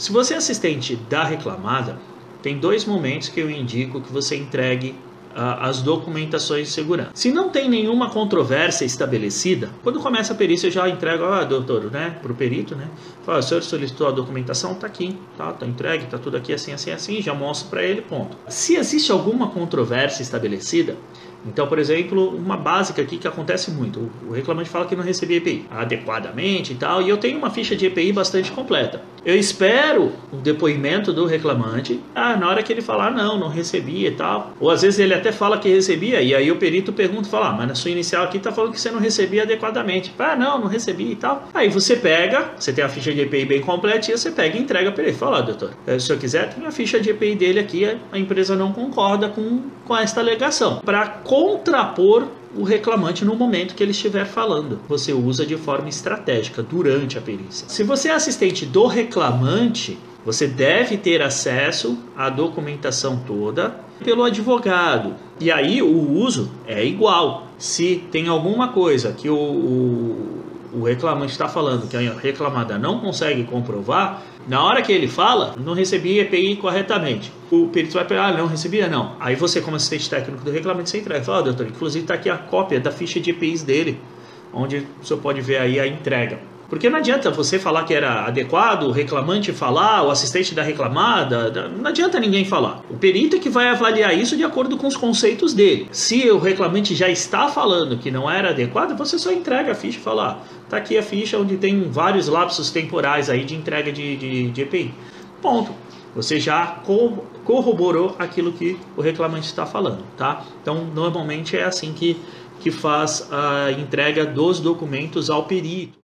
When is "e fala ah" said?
99.98-100.68